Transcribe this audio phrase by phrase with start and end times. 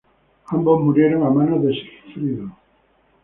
[0.47, 2.51] Ambos murieron a manos de Sigfrido.